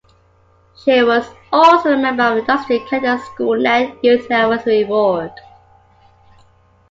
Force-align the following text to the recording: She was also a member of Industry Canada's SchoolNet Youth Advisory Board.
She 0.83 1.03
was 1.03 1.29
also 1.53 1.93
a 1.93 1.95
member 1.95 2.23
of 2.23 2.39
Industry 2.39 2.79
Canada's 2.89 3.21
SchoolNet 3.21 3.99
Youth 4.03 4.31
Advisory 4.31 4.83
Board. 4.83 5.31